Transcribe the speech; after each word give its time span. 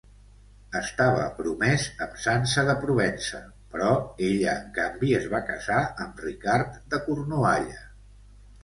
Estava 0.77 1.25
promès 1.41 1.85
amb 2.05 2.15
Sança 2.23 2.63
de 2.71 2.75
Provença, 2.85 3.43
però 3.75 3.93
ella, 4.31 4.57
en 4.63 4.73
canvi, 4.81 5.15
es 5.21 5.29
va 5.37 5.45
casar 5.53 5.79
amb 6.07 6.27
Ricard 6.29 6.83
de 6.95 7.05
Cornualla. 7.09 7.81